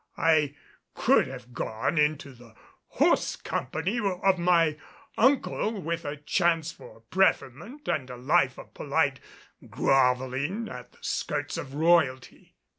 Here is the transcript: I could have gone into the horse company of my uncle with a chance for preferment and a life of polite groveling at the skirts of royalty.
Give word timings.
I 0.17 0.55
could 0.95 1.27
have 1.27 1.53
gone 1.53 1.99
into 1.99 2.33
the 2.33 2.55
horse 2.87 3.35
company 3.35 3.99
of 3.99 4.39
my 4.39 4.79
uncle 5.15 5.79
with 5.79 6.05
a 6.05 6.17
chance 6.17 6.71
for 6.71 7.01
preferment 7.11 7.87
and 7.87 8.09
a 8.09 8.17
life 8.17 8.57
of 8.57 8.73
polite 8.73 9.19
groveling 9.69 10.67
at 10.69 10.93
the 10.93 10.97
skirts 11.03 11.55
of 11.55 11.75
royalty. 11.75 12.55